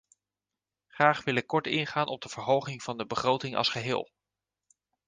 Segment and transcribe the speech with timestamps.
[0.87, 4.09] Graag wil ik kort ingaan op de verhoging van de begroting als geheel.